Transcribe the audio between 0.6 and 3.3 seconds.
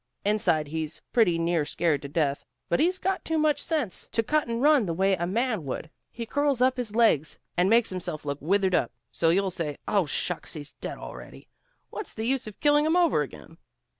he's pretty near scared to death, but he's got